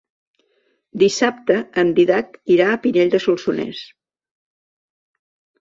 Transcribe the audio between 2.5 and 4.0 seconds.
irà a Pinell de Solsonès.